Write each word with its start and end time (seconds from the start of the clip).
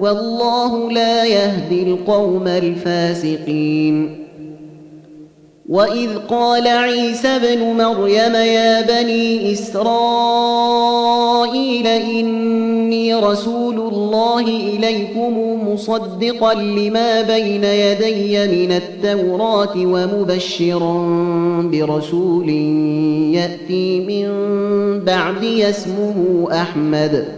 والله 0.00 0.90
لا 0.90 1.24
يهدي 1.24 1.82
القوم 1.82 2.48
الفاسقين. 2.48 4.24
وإذ 5.68 6.08
قال 6.28 6.68
عيسى 6.68 7.28
ابن 7.28 7.58
مريم 7.58 8.34
يا 8.34 8.80
بني 8.80 9.52
إسرائيل 9.52 9.86
إني 11.86 13.14
رسول 13.14 13.74
الله 13.74 14.40
إليكم 14.40 15.60
مصدقا 15.68 16.54
لما 16.54 17.22
بين 17.22 17.64
يدي 17.64 18.66
من 18.66 18.72
التوراة 18.72 19.76
ومبشرا 19.76 20.92
برسول 21.72 22.48
يأتي 23.34 24.00
من 24.00 24.28
بعدي 25.04 25.68
اسمه 25.68 26.48
أحمد. 26.52 27.37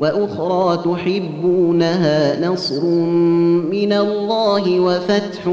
وأخرى 0.00 0.82
تحبونها 0.84 2.48
نصر 2.48 2.84
من 3.70 3.92
الله 3.92 4.80
وفتح 4.80 5.52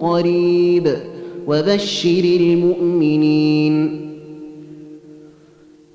قريب 0.00 0.96
وبشر 1.46 2.24
المؤمنين. 2.24 4.00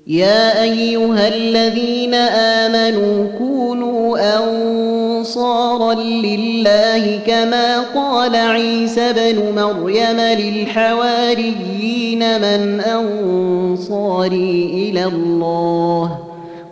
يا 0.06 0.62
أيها 0.62 1.28
الذين 1.28 2.14
آمنوا 2.14 3.38
كونوا 3.38 4.18
أنصارا 4.38 5.94
لله 5.94 7.18
كما 7.26 7.80
قال 7.80 8.36
عيسى 8.36 9.12
بن 9.12 9.54
مريم 9.56 10.20
للحواريين 10.20 12.18
من 12.18 12.80
أنصاري 12.80 14.70
إلى 14.74 15.04
الله 15.04 16.25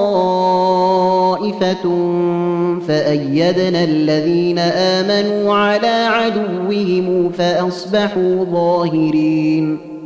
فأيدنا 2.89 3.85
الذين 3.85 4.59
آمنوا 4.59 5.55
على 5.55 5.87
عدوهم 5.87 7.33
فأصبحوا 7.39 8.45
ظاهرين 8.45 9.98